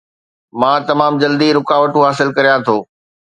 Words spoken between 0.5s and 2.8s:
مان تمام جلدي رڪاوٽون حاصل ڪريان ٿو